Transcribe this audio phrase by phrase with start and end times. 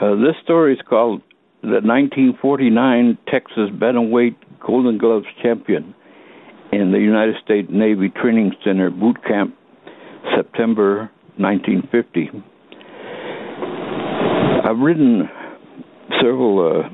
[0.00, 1.20] Uh, this story is called
[1.60, 5.94] the 1949 Texas Bantamweight Golden Gloves champion
[6.72, 9.54] in the United States Navy Training Center boot camp,
[10.34, 12.30] September 1950.
[14.64, 15.28] I've written
[16.22, 16.88] several uh,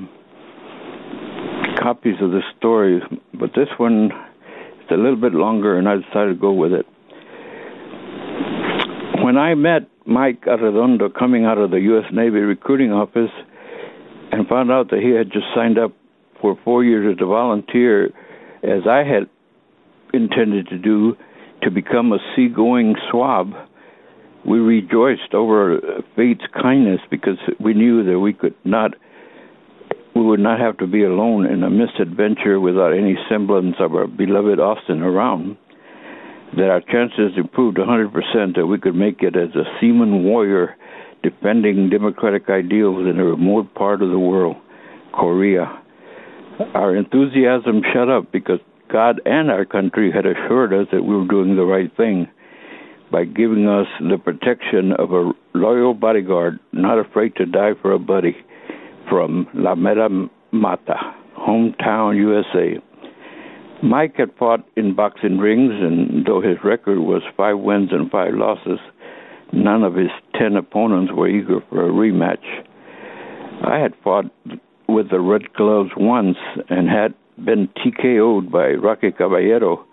[1.81, 3.01] copies of this story,
[3.33, 4.11] but this one
[4.81, 6.85] is a little bit longer, and I decided to go with it.
[9.23, 12.05] When I met Mike Arredondo coming out of the U.S.
[12.11, 13.31] Navy recruiting office
[14.31, 15.91] and found out that he had just signed up
[16.41, 18.05] for four years as a volunteer,
[18.63, 19.29] as I had
[20.13, 21.15] intended to do,
[21.61, 23.53] to become a seagoing swab,
[24.45, 25.79] we rejoiced over
[26.15, 28.91] fate's kindness because we knew that we could not
[30.15, 34.07] we would not have to be alone in a misadventure without any semblance of our
[34.07, 35.55] beloved Austin around
[36.59, 40.75] that our chances improved 100% that we could make it as a seaman warrior
[41.23, 44.57] defending democratic ideals in a remote part of the world,
[45.13, 45.81] Korea.
[46.73, 48.59] Our enthusiasm shut up because
[48.91, 52.27] God and our country had assured us that we were doing the right thing
[53.11, 57.99] by giving us the protection of a loyal bodyguard not afraid to die for a
[57.99, 58.35] buddy
[59.09, 60.09] from La Meta
[60.51, 60.95] Mata,
[61.37, 62.81] hometown USA.
[63.81, 68.33] Mike had fought in boxing rings, and though his record was five wins and five
[68.33, 68.79] losses,
[69.53, 72.43] none of his ten opponents were eager for a rematch.
[73.63, 74.25] I had fought
[74.87, 76.37] with the Red Gloves once
[76.69, 77.13] and had
[77.43, 79.85] been TKO'd by Rocky Caballero,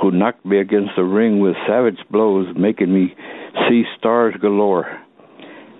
[0.00, 3.14] who knocked me against the ring with savage blows, making me
[3.68, 4.86] see stars galore.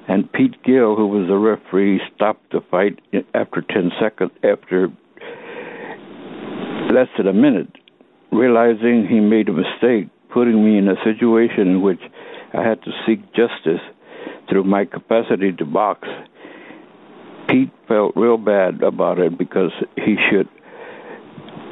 [0.07, 2.99] And Pete Gill, who was the referee, stopped the fight
[3.35, 4.89] after ten seconds after
[6.93, 7.71] less than a minute,
[8.33, 12.01] realizing he made a mistake, putting me in a situation in which
[12.55, 13.83] I had to seek justice
[14.49, 16.09] through my capacity to box.
[17.49, 20.49] Pete felt real bad about it because he should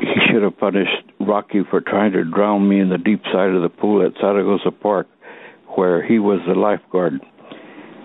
[0.01, 3.63] he should have punished Rocky for trying to drown me in the deep side of
[3.63, 5.07] the pool at Zaragoza Park,
[5.75, 7.21] where he was the lifeguard.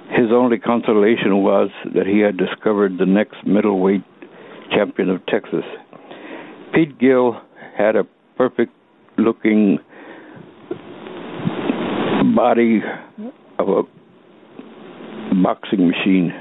[0.10, 4.04] His only consolation was that he had discovered the next middleweight
[4.70, 5.66] champion of Texas.
[6.74, 7.36] Pete Gill
[7.78, 8.04] had a
[8.38, 8.72] perfect
[9.18, 9.78] looking
[12.34, 12.80] body
[13.60, 13.84] of a
[15.44, 16.32] boxing machine.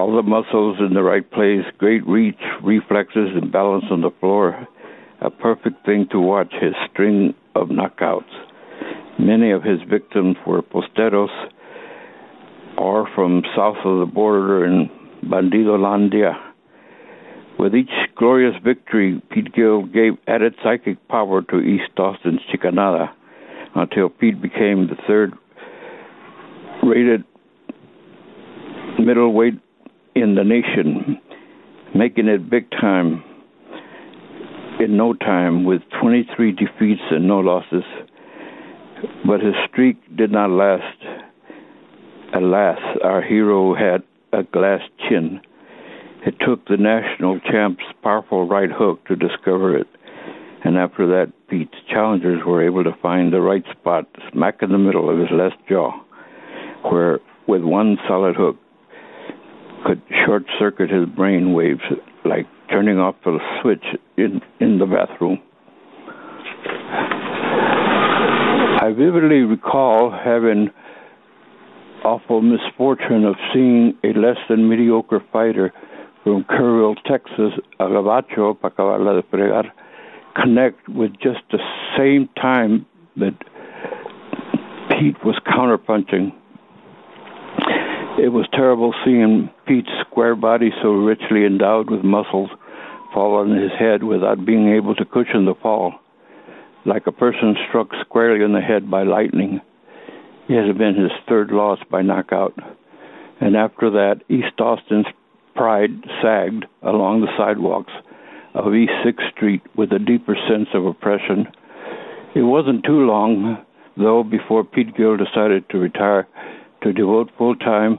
[0.00, 4.66] All the muscles in the right place, great reach, reflexes, and balance on the floor.
[5.20, 8.24] A perfect thing to watch his string of knockouts.
[9.18, 11.28] Many of his victims were posteros
[12.78, 14.90] or from south of the border in
[15.24, 16.43] Bandidolandia
[17.64, 23.08] with each glorious victory, Pete Gill gave added psychic power to East Austin's Chicanada
[23.74, 25.32] until Pete became the third
[26.82, 27.24] rated
[28.98, 29.54] middleweight
[30.14, 31.18] in the nation,
[31.94, 33.24] making it big time
[34.78, 37.84] in no time with 23 defeats and no losses.
[39.26, 40.98] But his streak did not last.
[42.34, 44.02] Alas, our hero had
[44.38, 45.40] a glass chin
[46.26, 49.86] it took the national champ's powerful right hook to discover it.
[50.64, 54.78] And after that, Pete's challengers were able to find the right spot smack in the
[54.78, 55.92] middle of his left jaw,
[56.90, 58.56] where, with one solid hook,
[59.84, 61.82] could short circuit his brain waves
[62.24, 63.84] like turning off a switch
[64.16, 65.38] in, in the bathroom.
[68.80, 70.70] I vividly recall having
[72.04, 75.72] awful misfortune of seeing a less than mediocre fighter
[76.24, 79.70] from Kerrville, Texas, a gabacho, para acabarla de fregar,
[80.34, 81.58] connect with just the
[81.96, 82.86] same time
[83.16, 83.34] that
[84.88, 86.32] Pete was counterpunching.
[88.18, 92.48] It was terrible seeing Pete's square body so richly endowed with muscles
[93.12, 95.92] fall on his head without being able to cushion the fall,
[96.86, 99.60] like a person struck squarely in the head by lightning.
[100.48, 102.54] It had been his third loss by knockout.
[103.40, 105.06] And after that, East Austin's
[105.54, 107.92] pride sagged along the sidewalks
[108.54, 111.46] of East 6th Street with a deeper sense of oppression.
[112.34, 113.64] It wasn't too long,
[113.96, 116.26] though, before Pete Gill decided to retire
[116.82, 117.98] to devote full time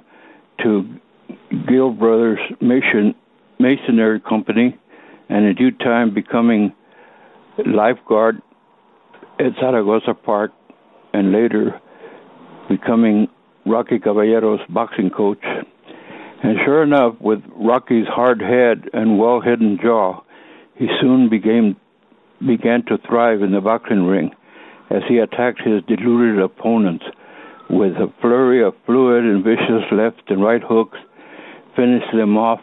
[0.63, 0.83] to
[1.67, 3.15] Gill Brothers Mason,
[3.59, 4.77] Masonry Company
[5.29, 6.73] and in due time becoming
[7.65, 8.41] lifeguard
[9.39, 10.51] at Zaragoza Park
[11.13, 11.79] and later
[12.69, 13.27] becoming
[13.65, 15.43] Rocky Caballero's boxing coach
[16.45, 20.21] and sure enough, with Rocky's hard head and well hidden jaw,
[20.75, 21.75] he soon became,
[22.39, 24.29] began to thrive in the boxing ring
[24.91, 27.03] as he attacked his deluded opponents
[27.67, 30.99] with a flurry of fluid and vicious left and right hooks,
[31.75, 32.61] finished them off,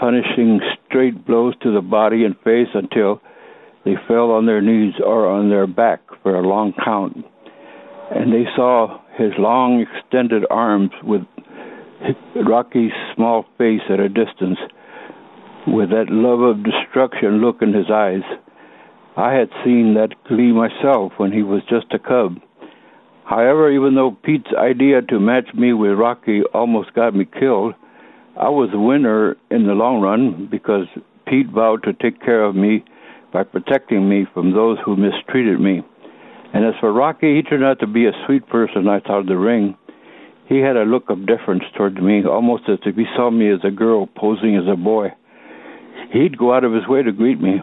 [0.00, 3.22] punishing straight blows to the body and face until
[3.84, 7.16] they fell on their knees or on their back for a long count.
[8.10, 11.22] And they saw his long extended arms with
[12.46, 14.58] Rocky's small face at a distance,
[15.66, 18.22] with that love of destruction look in his eyes.
[19.16, 22.38] I had seen that glee myself when he was just a cub.
[23.24, 27.74] However, even though Pete's idea to match me with Rocky almost got me killed,
[28.36, 30.86] I was a winner in the long run because
[31.26, 32.84] Pete vowed to take care of me
[33.32, 35.82] by protecting me from those who mistreated me.
[36.54, 39.38] And as for Rocky, he turned out to be a sweet person I thought the
[39.38, 39.76] ring.
[40.52, 43.60] He had a look of deference toward me, almost as if he saw me as
[43.64, 45.08] a girl posing as a boy.
[46.12, 47.62] He'd go out of his way to greet me.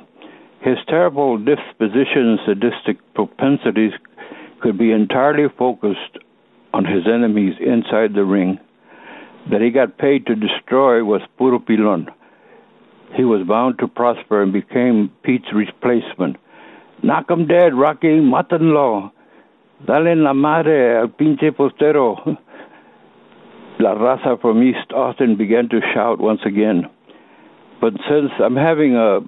[0.61, 3.91] His terrible disposition and sadistic propensities
[4.59, 6.17] could be entirely focused
[6.73, 8.57] on his enemies inside the ring.
[9.51, 12.07] That he got paid to destroy was puro pilon.
[13.15, 16.37] He was bound to prosper and became Pete's replacement.
[17.03, 19.11] Knock him dead, Rocky, mátenlo.
[19.85, 22.35] Dale la madre al pinche postero.
[23.81, 26.83] La raza from East Austin began to shout once again.
[27.79, 29.21] But since I'm having a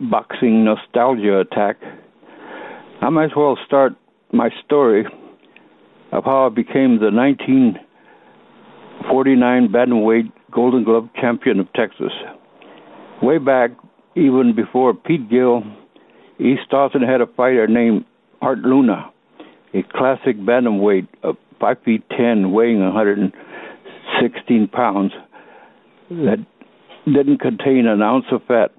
[0.00, 1.78] boxing nostalgia attack,
[3.02, 3.94] I might as well start
[4.32, 5.04] my story
[6.12, 12.12] of how I became the 1949 bantamweight Golden Glove champion of Texas.
[13.20, 13.72] Way back,
[14.14, 15.64] even before Pete Gill,
[16.38, 18.04] East Austin had a fighter named
[18.40, 19.10] Art Luna,
[19.74, 22.80] a classic bantamweight of 5 feet 10, weighing
[24.20, 25.12] 116 pounds,
[26.10, 26.44] that
[27.06, 28.72] didn't contain an ounce of fat,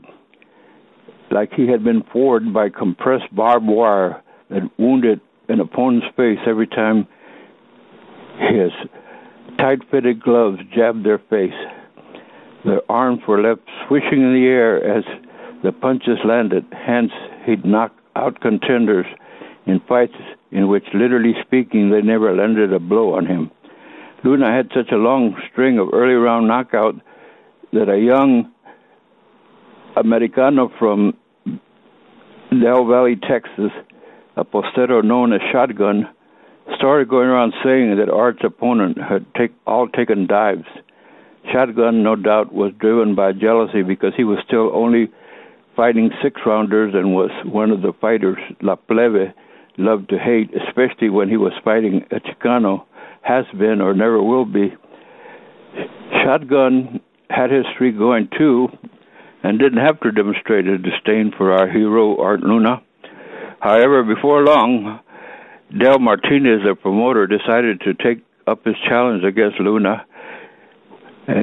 [1.32, 6.68] like he had been floored by compressed barbed wire that wounded an opponent's face every
[6.68, 7.08] time
[8.40, 8.72] his
[9.58, 11.54] tight fitted gloves jabbed their face.
[12.66, 15.04] Their arms were left swishing in the air as
[15.64, 16.66] the punches landed.
[16.72, 17.12] Hence,
[17.46, 19.06] he'd knock out contenders
[19.66, 20.14] in fights
[20.52, 23.52] in which, literally speaking, they never landed a blow on him.
[24.24, 26.96] Luna had such a long string of early round knockout
[27.72, 28.52] that a young
[29.96, 31.14] Americano from
[32.50, 33.72] Del Valle, Texas,
[34.36, 36.08] a postero known as Shotgun,
[36.76, 40.68] started going around saying that Art's opponent had take, all taken dives.
[41.52, 45.10] Shotgun, no doubt, was driven by jealousy because he was still only
[45.76, 49.34] fighting six rounders and was one of the fighters La Plebe
[49.78, 52.84] loved to hate, especially when he was fighting a Chicano,
[53.22, 54.74] has been or never will be.
[56.24, 58.68] Shotgun had his streak going too
[59.44, 62.82] and didn't have to demonstrate a disdain for our hero, Art Luna.
[63.60, 65.00] However, before long,
[65.78, 70.06] Del Martinez, the promoter, decided to take up his challenge against Luna
[71.28, 71.34] uh,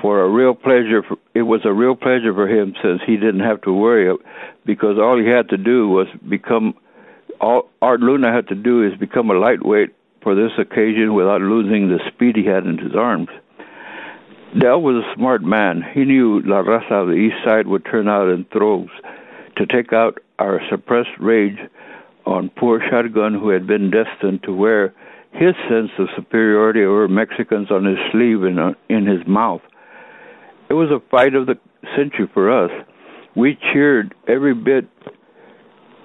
[0.00, 1.02] for a real pleasure.
[1.34, 4.16] It was a real pleasure for him since he didn't have to worry
[4.64, 6.74] because all he had to do was become.
[7.40, 9.90] All Art Luna had to do is become a lightweight
[10.22, 13.28] for this occasion without losing the speed he had in his arms.
[14.58, 15.82] Del was a smart man.
[15.94, 18.90] He knew La Raza of the East Side would turn out in droves
[19.56, 21.58] to take out our suppressed rage
[22.26, 24.94] on poor Shotgun, who had been destined to wear
[25.32, 29.62] his sense of superiority over Mexicans on his sleeve and uh, in his mouth.
[30.68, 31.58] It was a fight of the
[31.96, 32.70] century for us.
[33.36, 34.88] We cheered every bit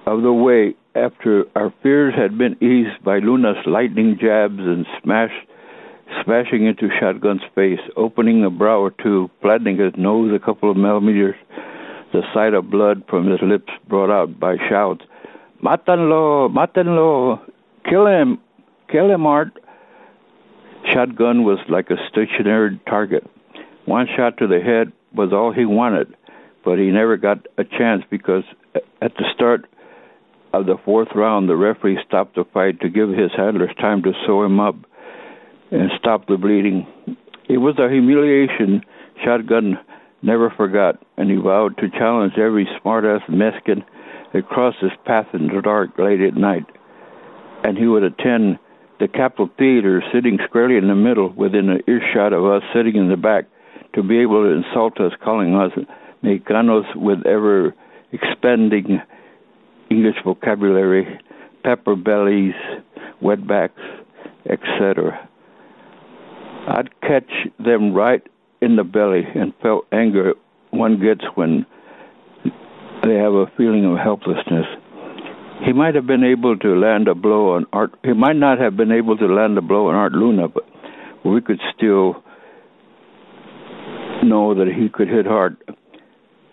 [0.06, 5.32] of the way after our fears had been eased by Luna's lightning jabs and smash,
[6.24, 10.76] smashing into Shotgun's face, opening a brow or two, flattening his nose a couple of
[10.76, 11.34] millimeters,
[12.12, 15.02] the sight of blood from his lips brought out by shouts.
[15.62, 17.40] Matanlo, Matanlo,
[17.88, 18.38] kill him,
[18.90, 19.52] kill him, Art.
[20.92, 23.28] Shotgun was like a stationary target.
[23.84, 26.14] One shot to the head was all he wanted,
[26.64, 28.44] but he never got a chance because
[29.02, 29.66] at the start
[30.60, 34.12] of the fourth round, the referee stopped the fight to give his handlers time to
[34.26, 34.76] sew him up
[35.70, 36.86] and stop the bleeding.
[37.48, 38.82] It was a humiliation
[39.24, 39.78] Shotgun
[40.22, 43.84] never forgot, and he vowed to challenge every smartass Mexican
[44.32, 46.66] that crossed his path in the dark late at night.
[47.64, 48.58] And he would attend
[48.98, 53.08] the Capitol Theater, sitting squarely in the middle, within an earshot of us sitting in
[53.08, 53.44] the back,
[53.94, 55.72] to be able to insult us, calling us
[56.22, 57.74] Mexicanos with ever
[58.12, 59.00] expanding
[59.90, 61.20] English vocabulary,
[61.62, 62.54] pepper bellies,
[63.22, 63.82] wetbacks,
[64.48, 65.28] etc.
[66.68, 68.22] I'd catch them right
[68.60, 70.34] in the belly and felt anger
[70.70, 71.64] one gets when
[73.04, 74.66] they have a feeling of helplessness.
[75.64, 77.92] he might have been able to land a blow on Art.
[78.04, 80.64] He might not have been able to land a blow on Art Luna, but
[81.24, 82.22] we could still
[84.24, 85.56] know that he could hit hard.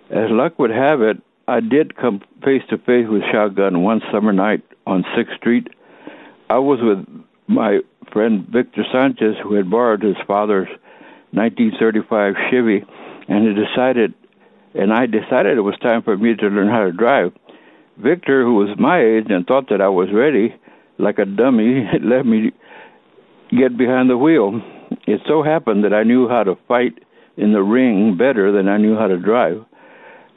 [0.10, 4.32] As luck would have it, I did come face to face with Shotgun one summer
[4.32, 5.68] night on Sixth Street.
[6.50, 7.06] I was with
[7.48, 7.80] my
[8.14, 10.70] friend Victor Sanchez, who had borrowed his father's
[11.32, 12.86] 1935 Chevy,
[13.28, 14.14] and he decided,
[14.74, 17.34] and I decided it was time for me to learn how to drive.
[17.98, 20.56] Victor, who was my age and thought that I was ready,
[20.98, 22.52] like a dummy, had let me
[23.50, 24.62] get behind the wheel.
[25.08, 27.04] It so happened that I knew how to fight
[27.36, 29.66] in the ring better than I knew how to drive.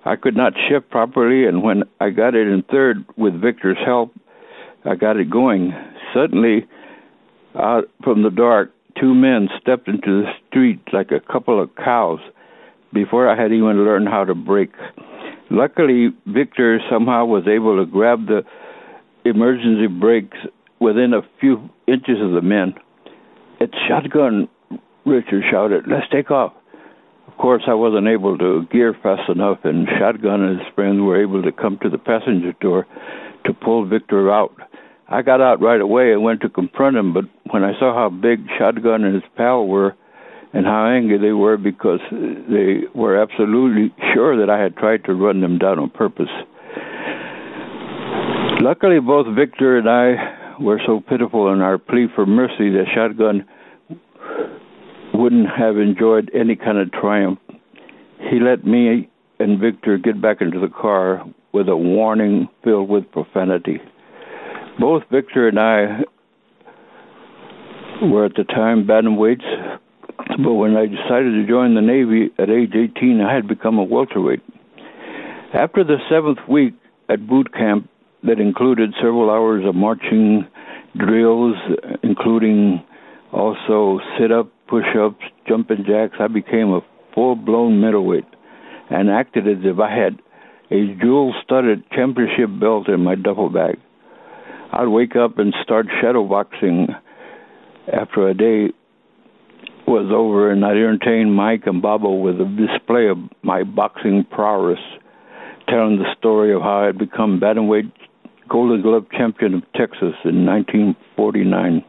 [0.07, 4.15] I could not shift properly, and when I got it in third with Victor's help,
[4.85, 5.73] I got it going.
[6.15, 6.67] Suddenly,
[7.57, 12.21] out from the dark, two men stepped into the street like a couple of cows
[12.93, 14.75] before I had even learned how to brake.
[15.51, 18.43] Luckily, Victor somehow was able to grab the
[19.25, 20.39] emergency brakes
[20.79, 22.75] within a few inches of the men.
[23.59, 24.49] It's shotgun,
[25.05, 25.87] Richard shouted.
[25.89, 26.53] Let's take off.
[27.37, 31.21] Of course, I wasn't able to gear fast enough, and Shotgun and his friends were
[31.21, 32.87] able to come to the passenger door
[33.45, 34.57] to pull Victor out.
[35.07, 38.09] I got out right away and went to confront him, but when I saw how
[38.09, 39.95] big Shotgun and his pal were,
[40.55, 45.12] and how angry they were because they were absolutely sure that I had tried to
[45.12, 46.33] run them down on purpose.
[48.62, 53.45] Luckily, both Victor and I were so pitiful in our plea for mercy that Shotgun
[55.18, 57.38] wouldn't have enjoyed any kind of triumph.
[58.30, 59.08] He let me
[59.38, 63.80] and Victor get back into the car with a warning filled with profanity.
[64.78, 66.02] Both Victor and I
[68.02, 69.78] were at the time bantamweights
[70.38, 73.85] but when I decided to join the Navy at age 18, I had become a
[73.85, 74.42] welterweight.
[75.54, 76.75] After the seventh week
[77.08, 77.88] at boot camp,
[78.25, 80.46] that included several hours of marching
[80.96, 81.56] drills,
[82.02, 82.82] including
[83.32, 86.80] also sit up, push ups, jumping jacks, I became a
[87.14, 88.25] full blown middleweight
[88.90, 90.20] and acted as if I had
[90.70, 93.78] a jewel studded championship belt in my duffel bag.
[94.73, 96.88] I'd wake up and start shadowboxing
[97.92, 98.73] after a day
[99.87, 104.80] was over, and I'd entertain Mike and Bobo with a display of my boxing prowess,
[105.68, 107.92] telling the story of how I'd become bantamweight
[108.49, 111.85] Golden Glove champion of Texas in 1949,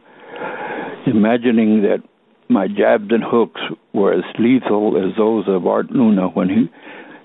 [1.06, 2.02] imagining that
[2.48, 3.60] my jabs and hooks
[3.92, 6.70] were as lethal as those of Art Luna when he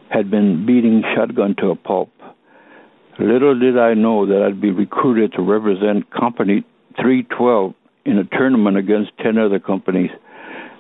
[0.09, 2.11] had been beating Shotgun to a pulp.
[3.19, 6.63] Little did I know that I'd be recruited to represent Company
[6.95, 7.73] 312
[8.05, 10.11] in a tournament against 10 other companies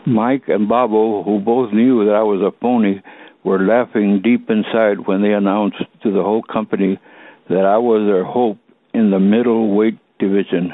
[0.05, 3.01] Mike and Bobo, who both knew that I was a phony,
[3.43, 6.99] were laughing deep inside when they announced to the whole company
[7.49, 8.57] that I was their hope
[8.93, 10.73] in the middleweight division.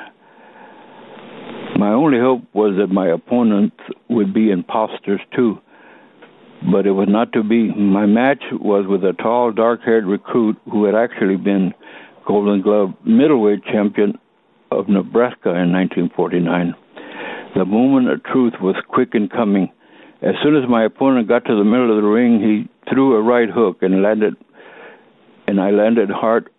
[1.80, 3.78] My only hope was that my opponents
[4.10, 5.60] would be imposters too,
[6.70, 7.74] but it was not to be.
[7.74, 11.74] My match was with a tall, dark haired recruit who had actually been
[12.28, 14.20] Golden Glove middleweight champion
[14.72, 16.76] of Nebraska in 1949.
[17.56, 19.72] The moment of truth was quick in coming.
[20.22, 23.22] As soon as my opponent got to the middle of the ring, he threw a
[23.22, 24.36] right hook and landed,
[25.48, 26.50] and I landed hard,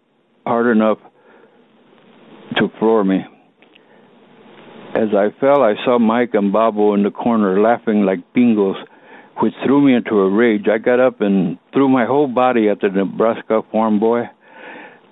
[0.46, 0.96] hard enough
[2.56, 3.26] to floor me.
[4.94, 8.76] As I fell, I saw Mike and Bobo in the corner laughing like bingos,
[9.40, 10.66] which threw me into a rage.
[10.70, 14.24] I got up and threw my whole body at the Nebraska farm boy,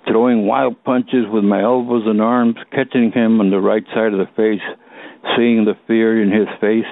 [0.07, 4.19] throwing wild punches with my elbows and arms, catching him on the right side of
[4.19, 4.61] the face
[5.35, 6.89] seeing the fear in his face,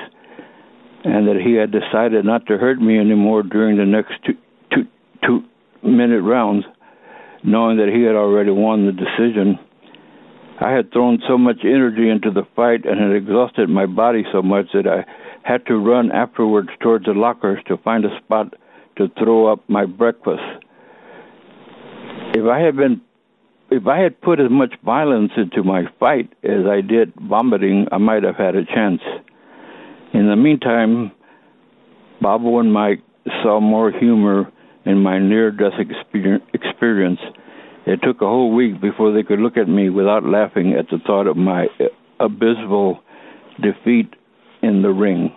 [1.04, 4.34] and that he had decided not to hurt me anymore during the next two,
[4.74, 4.88] two,
[5.26, 6.66] two minute rounds,
[7.44, 9.60] knowing that he had already won the decision.
[10.60, 14.42] I had thrown so much energy into the fight and had exhausted my body so
[14.42, 15.06] much that I
[15.44, 18.56] had to run afterwards towards the lockers to find a spot
[18.98, 20.42] to throw up my breakfast.
[22.34, 23.02] If I had been
[23.70, 27.98] if I had put as much violence into my fight as I did vomiting, I
[27.98, 29.02] might have had a chance.
[30.14, 31.12] In the meantime,
[32.22, 33.02] Bobo and Mike
[33.44, 34.52] saw more humor
[34.86, 35.74] in my near death
[36.54, 37.20] experience.
[37.88, 40.98] It took a whole week before they could look at me without laughing at the
[41.08, 41.86] thought of my uh,
[42.20, 43.00] abysmal
[43.62, 44.14] defeat
[44.62, 45.32] in the ring.